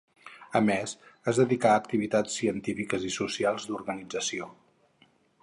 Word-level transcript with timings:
A 0.59 0.61
més, 0.69 0.93
es 1.31 1.41
dedicà 1.41 1.73
a 1.73 1.81
activitats 1.81 2.39
científiques 2.41 3.07
i 3.11 3.13
socials 3.19 3.69
d'organització. 3.71 4.51